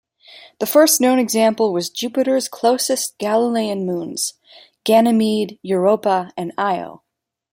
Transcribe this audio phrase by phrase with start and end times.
[0.59, 4.33] The first known example was Jupiter's closest Galilean moons-
[4.83, 7.03] Ganymede, Europa and Io.